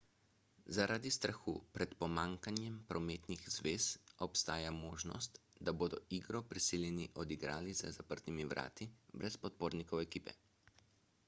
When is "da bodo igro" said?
5.69-6.43